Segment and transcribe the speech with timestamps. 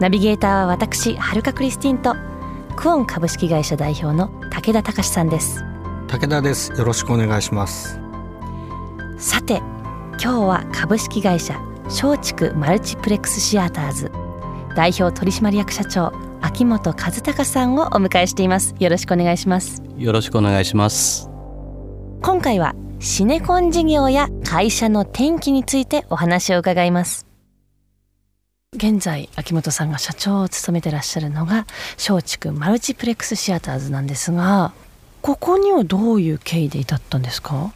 [0.00, 2.14] ナビゲーターは私はるかクリスティンと
[2.76, 5.64] クオン株式会社代表の武田隆さんです。
[6.06, 6.72] 武田です。
[6.72, 8.00] よろしくお願いします。
[9.18, 9.56] さて
[10.22, 14.12] 今日は株式会社松竹マルチプレックスシアターズ
[14.76, 18.74] 代表取締役社長秋元和孝さんをお迎えしています。
[18.78, 19.82] よろしくお願いします。
[19.96, 21.28] よろしくお願いします。
[22.22, 27.27] 今回はシネコン事業や会社の転機についてお話を伺います
[28.78, 34.72] 現在秋元さんが社長を務めてらっしゃるのが松竹マルチプレックスシアターズなんですが
[35.20, 37.72] ここにはどういう経緯で至ったんですか？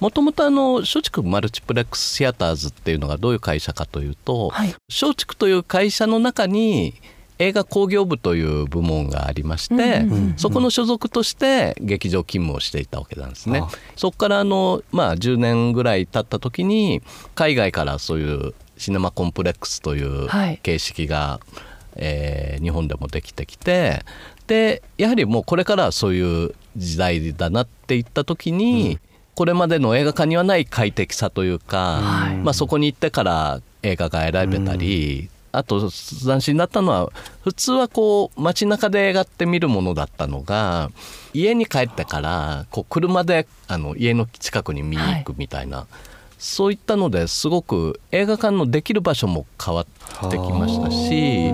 [0.00, 6.94] もともとあの松竹マルチプレックスシアターズっていうのがどういう会社かというと、はい、松竹という会社の中に
[7.38, 10.06] 映画興行部という部門がありまして、
[10.38, 13.62] そこの所属として劇場勤務をしていたわけなんですね。
[13.94, 17.02] そこからあの、まあ、10年ぐらい経った時に
[17.34, 20.28] 海外からそういうシネマコンプレックスという
[20.62, 21.58] 形式が、はい、
[21.96, 24.04] えー、日本でもできてきて
[24.46, 29.00] でやはりもうこれからはそういう時代だなっていった時に、うん。
[29.36, 37.10] これまでの映画館にはない快適さというか、はい、まあ、そこに行ってから映画が選べたり、あと斬新だったのは
[37.42, 40.90] 普通はこう街中で映画って見るものだったのが
[41.32, 45.86] 家に帰ってからこう車であの家の近くに見に行くみたいな、はい、
[46.38, 51.52] そういったのですごく映画館のできる場所も変わってきましたし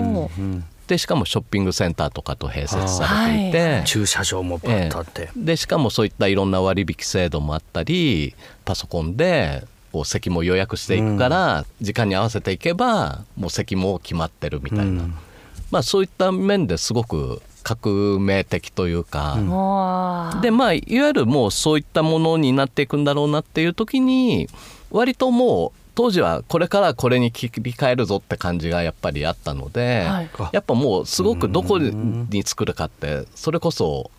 [0.89, 8.35] でしかもショッピングセンターとかと併設されていて、はい、駐車場もバッとあって、えー、でしかもそういったいろんな割引制度もあったり
[8.65, 15.15] パソコンでこう席も予約していくから、時間に合わせていけばもう席も決まってるみたいな、うん、
[15.71, 24.49] まあそういった面ですごく革命的というか、うん、でまあいわゆるもうそういったものになっていくんだろうなっていう時に
[24.91, 34.11] 割ともう当時はこれからこれに切り替えるぞって感じがやっぱりあったので、はい、やっぱもうすごくどこに作るかってそれこそ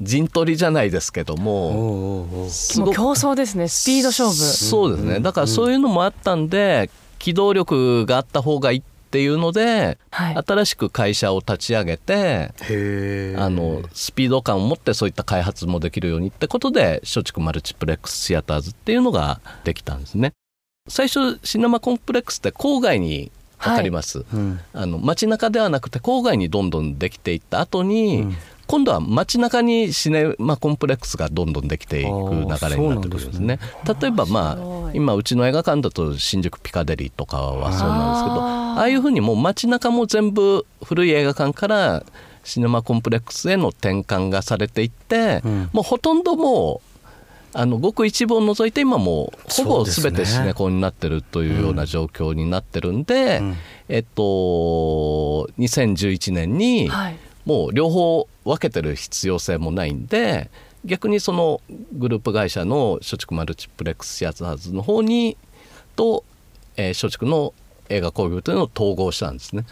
[0.00, 2.48] 陣取りじゃないですけども
[2.92, 4.34] 競争ですねスピード勝負。
[4.34, 5.20] そうですね。
[5.20, 12.52] だからそういうのもあったんで機動力があった方がいいっていうので、はい、新しく会社を立ち上げて
[13.38, 20.34] あのスピード感を持ってそういった開発もできるようにってことで松竹マルチプレックスシアターズっていうのができたんですね。
[20.88, 24.26] 最初シネマコンプレックスって郊外にかかります、はい。
[24.34, 28.36] うん、あの街中ではなくて郊外にどんどんできていった後に、うん、
[28.66, 33.46] 今度は街中にシネマコンプレックスがどんどんできていく流れになってくるんですね。
[33.56, 33.58] ね。
[34.00, 42.04] 例えばまあ今うちの映画館だと新宿ピカデリーとかはそうなんですけどああいうふうにもう街中も全部古い映画館から
[42.44, 46.88] シネマコンプレックスへの転換がされていって、うん、もうほとんどもう
[47.54, 53.56] あのごく一部を除いて今もほぼ全てシネコンになってるというような状況になってるんで、うん、
[53.88, 54.22] えっと
[55.58, 56.88] 2011年に
[57.46, 60.50] もう両方分けてる必要性もないんで
[60.84, 61.60] 逆にその
[61.94, 65.36] グループ会社の松竹マルチプレックスシアターズの方に
[65.96, 66.22] と、
[66.76, 67.52] えー、松竹の
[67.88, 69.64] 映画工業というのを統合したんですね。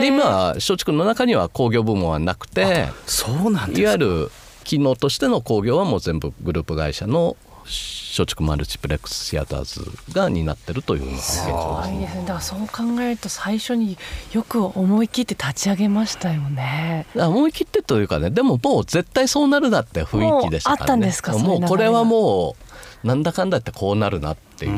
[0.00, 4.30] で今松竹の中には工業部門はなくてそうなんいわゆる
[4.64, 11.52] 機能としての興行はもう全部グループ会社の松竹マルチプレックスシアターズが担ってるという現状ですね。
[12.22, 13.98] だからそう考えると最初に
[14.32, 17.06] よく思い切って立ち上げましたよね。
[17.14, 20.82] 思い切ってというかねでももう絶対そうなるなって雰囲気でしたからね。
[20.82, 22.56] あったんですかもうこれはも
[23.04, 24.72] うなんだかんだってこうなるなっていう。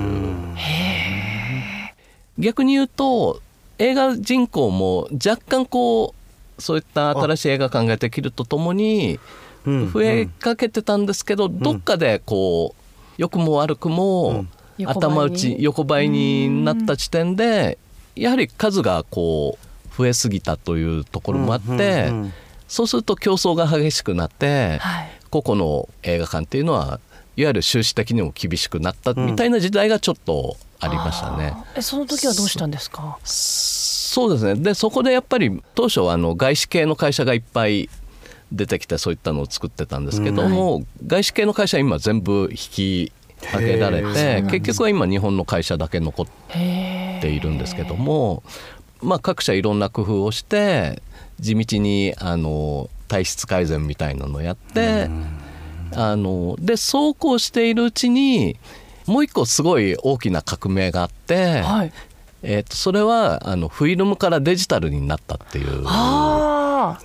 [2.38, 3.40] う逆に言うと
[3.78, 6.14] 映画人口も若干こ
[6.58, 9.20] うそういった新しい映画館ができるとともに
[9.64, 12.82] 増えかけてたんですけど、どっかでこう
[13.16, 14.46] 良くも悪くも
[14.84, 16.64] 頭打ち横ばいに。
[16.64, 17.78] なった時点で
[18.16, 22.12] やはり数がこう増えすぎたというところもあって、
[22.66, 24.80] そうすると競争が激しくなって、
[25.30, 27.00] 個々の映画館っていうのは
[27.36, 31.54] いわゆる収支的にも厳しくなったみたいな時代がちょっとありましたね。
[31.74, 33.18] えその時はどうしたんですか？
[33.24, 34.54] そうですね。
[34.54, 37.88] でそこでやっぱり当初はあの外資系の会社がいっぱい
[38.52, 43.12] 出てきてそういったのを作ってたんですけども、うん、外資系の会社は今全部引き
[43.54, 46.26] 上げられて結局は今日本の会社だけ残っ
[47.20, 48.42] ているんですけども
[49.00, 51.02] まあ、各社いろんな工夫をして
[51.38, 55.08] 地道にあの体質改善みたいなのをやって
[55.94, 58.56] あのでそうこうしているうちに
[59.08, 61.92] もう一個すごい大きな革命があって、はい、
[62.42, 65.84] えー、とそれはあのフィルムからデジタルになったっていう。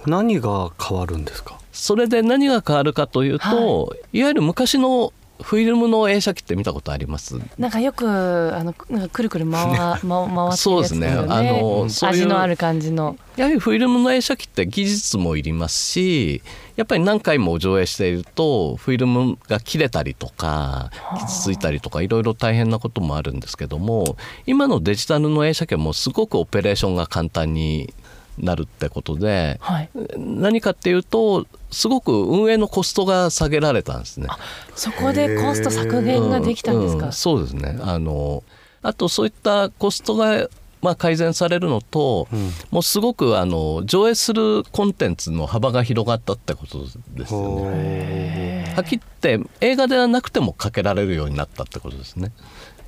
[0.06, 1.58] 何が変わるんですか？
[1.72, 5.12] それで何が変わるかというと、はい、いわゆる昔の
[5.42, 7.40] フィルムの映写機って見たことあります？
[7.58, 11.08] なんかよくあのなんかくるくる回 回ってるやつ、ね、そうですね。
[11.10, 13.18] あの味のある感じの。
[13.36, 16.44] やはりフィルムの映写機って技術もいりますし
[16.76, 27.92] やっぱり何回も上映しているとフィルムが切れたりとか傷ついたりとかいろいろ大変なこともあるんですけども今のデジタルの映写機はもうすごくオペレーションが簡単に
[28.38, 34.28] なるってことで、はい、何かっていうとすごく運営のコストが下げられたんですね。
[34.76, 37.00] そこでコスト削減ができたんですか？
[37.00, 37.78] うんうん、そうですね。
[37.82, 38.44] あの
[38.82, 40.48] あとそういったコストが
[40.82, 46.84] まあ、改善されるのと、うん、もうすごくあの上映するコンテンツの幅が広がったってこと
[47.16, 48.74] ですよね。
[48.76, 52.34] はっきり言って映画ではなくてもかけられるようになったってことですね。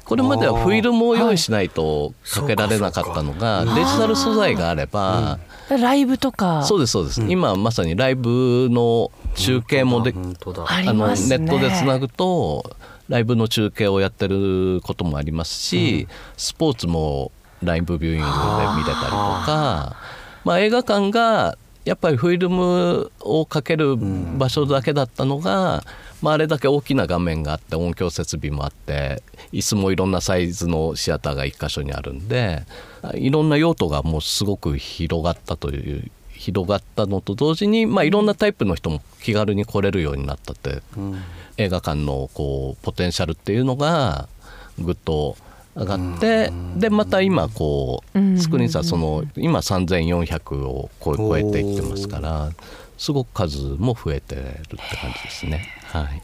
[0.05, 6.63] これまではフィルムを用意しないとかけられなかったのが、デジタル素材があれば、ライブとか。
[6.63, 12.75] そうですそうです、うん、今まさにライブの中継もで、あのネットでつなぐと
[13.09, 17.31] ライブの中継をやってることもありますし、うん、スポーツも
[17.63, 18.31] ライブビューイングで
[18.77, 19.95] 見れたりとか、
[20.43, 25.83] まあ、映画館がやっぱりフィルムをかける場所だけだったのが、
[26.21, 29.21] まあ、あれだけ大きな画面があって音響設備もあって
[29.51, 32.63] 椅子もいろんなサイズのシアターが1箇所にあるんで
[33.13, 41.21] いろんな用途がもうすごく広がったという広がったのと同時に、まあ、いろんなタイプの人も気軽に来れるようになったって、うん、
[41.57, 44.27] 映画館のこうポテンシャルっていうのが
[44.77, 45.37] ぐっと
[45.75, 52.51] 上がって、でまた今こうスクリーン差その今3400を超えていってますから
[52.97, 55.67] すごく数も増えてるって感じですね。
[55.83, 56.21] はい、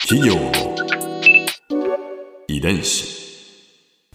[0.00, 0.52] 企業の
[2.48, 3.22] 遺伝子。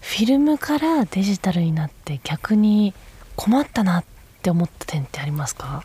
[0.00, 2.94] フィルムからデジタルになって逆に
[3.36, 4.04] 困ったなっ
[4.42, 5.84] て思った点ってありますか？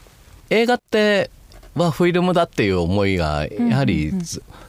[0.50, 1.30] 映画って
[1.76, 4.14] はフィルムだっていう思いがやはり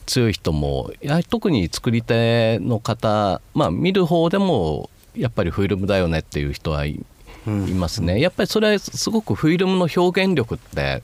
[0.06, 7.04] 強い人もやはり特に作り手の方まあ見る方でもやっぱりフィルムだよねっていう人はい
[7.50, 8.20] ますね。
[8.20, 11.02] やっぱりそれはすごくフィルムの表現力って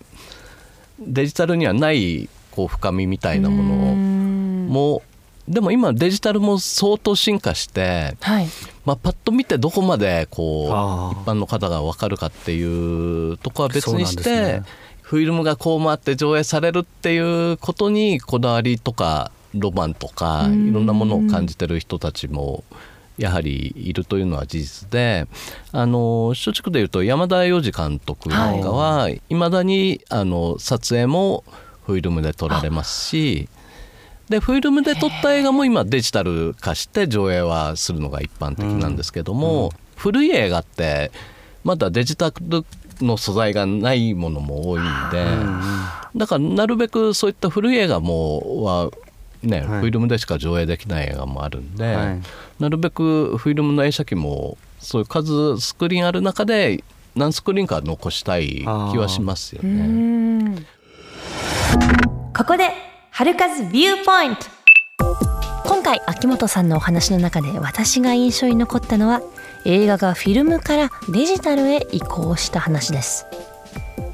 [0.99, 3.75] デジタルにはないこう深みみたいなもの
[4.71, 5.03] も
[5.49, 8.47] でも今デジタルも相当進化して、はい、
[8.85, 14.63] まあ、パッと見てどこまでこう一般の方が分かるかっていうとこは別にして、
[15.03, 22.63] フィルムがこう回って上映されるっていうことにこだわりとかロマンとかいろんなものを感じてる人たちも
[23.21, 25.27] やはりいるというのは事実で
[25.73, 31.45] あの松竹でいうと山田洋次監督なんかはいまだにあの撮影も
[31.85, 33.49] フィルムで撮られますし。
[34.31, 41.11] でフィルムで撮った映画も今デジタル化して上映はするのが一般的なんですけども、うんうん、古い映画って
[41.65, 42.65] まだデジタル
[43.01, 45.27] の素材がないものも多いんで、
[46.15, 48.91] だからなるべくそういった古い映画もは
[49.43, 52.21] ね、はい、フィルムでしか上映できない映画もあるんで、はい、
[52.59, 56.83] なるべくフィルムの映写機もそういう数スクリーンある中で
[57.15, 60.65] 何スクリーンか残したい気はしますよね。
[62.37, 62.71] ここで
[63.11, 64.47] 春風ビューポイント。
[65.65, 69.23] 今回秋元さんのお話の中で私が印象に残ったのは
[69.65, 73.27] 映画がフィルムからデジタルへ移行した話です、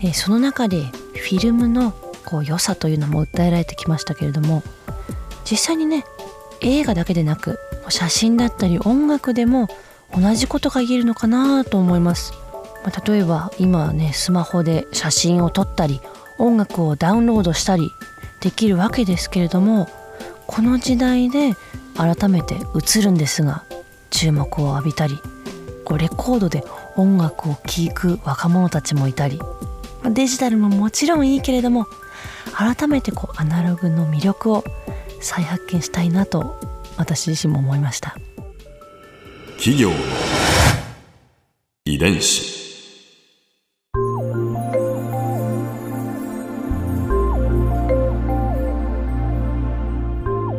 [0.02, 1.92] えその中でフィルムの
[2.24, 4.62] こう良さというのも訴えられてきましたけれども
[5.48, 6.04] 実際にね
[6.60, 9.68] 映画だけでなく写真だったり音楽でも
[10.14, 12.32] 同じことが言えるのかなと思います、
[12.84, 16.00] まあ、例えば今ねスマホで写真を撮ったり
[16.38, 17.90] 音楽をダウンロードしたり
[18.40, 19.88] できるわけですけれども
[20.46, 21.54] この時代で
[21.96, 23.64] 改めて映るんですが
[24.10, 25.18] 注目を浴びたり
[25.84, 26.64] こうレコードで
[26.96, 29.40] 音楽を聴く若者たちもいたり
[30.04, 31.86] デジタルももちろんいいけれども
[32.54, 34.64] 改めてこうアナログの魅力を
[35.20, 36.60] 再発見したいなと
[36.96, 38.16] 私自身も思いました。
[39.56, 39.96] 企業の
[41.84, 42.56] 遺伝子。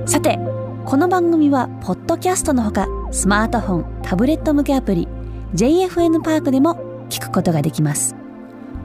[0.05, 0.39] さて
[0.85, 5.07] この番組はポッドキャストのほかスマートフォンタブレット向けアプリ
[5.53, 8.15] JFN パークでも聞くことができます。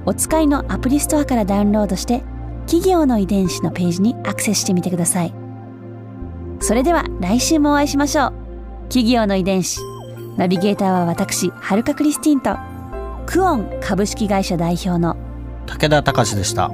[0.05, 2.23] お使いのアプリストアからダウンロードして
[2.67, 5.42] 企業の遺伝子のページにアクセスしてみてください
[6.73, 8.33] それでは来週もお会いしましょう。
[8.85, 9.83] 企業の遺伝子。
[10.39, 12.57] ナビゲーターは私はるかクリスティンと。
[13.27, 15.15] クオン株式会社代表の。
[15.67, 16.71] 武田隆でした。